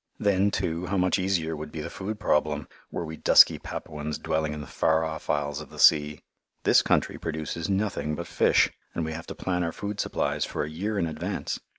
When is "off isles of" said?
5.03-5.69